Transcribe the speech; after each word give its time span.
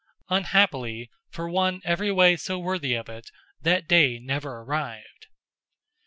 Unhappily, 0.31 1.11
for 1.29 1.47
one 1.47 1.79
every 1.85 2.11
way 2.11 2.35
so 2.35 2.57
worthy 2.57 2.95
of 2.95 3.07
it, 3.07 3.29
that 3.61 3.87
day 3.87 4.17
never 4.17 4.61
arrived! 4.63 5.27